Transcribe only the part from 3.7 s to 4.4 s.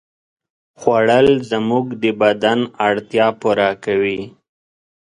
کوي